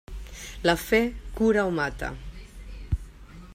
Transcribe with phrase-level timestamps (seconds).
[0.63, 1.01] La fe
[1.35, 2.11] cura o mata.